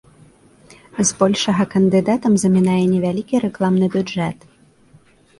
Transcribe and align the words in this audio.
Збольшага, 1.09 1.63
кандыдатам 1.73 2.33
замінае 2.43 2.77
невялікі 2.93 3.41
рэкламны 3.45 3.91
бюджэт. 3.97 4.39